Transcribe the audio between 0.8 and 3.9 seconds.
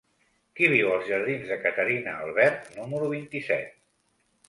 als jardins de Caterina Albert número vint-i-set?